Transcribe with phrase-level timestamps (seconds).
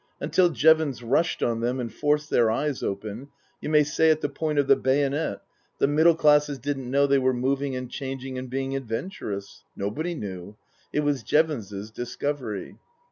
[0.19, 3.27] Until Jevons rushed on them and forced their eyes open,
[3.61, 5.41] you may say at the point of the bayonet,
[5.77, 9.63] the middle classes didn't know they were moving and changing and being adventurous.
[9.75, 10.55] Nobody knew.
[10.91, 12.79] It was Jevons's discovery.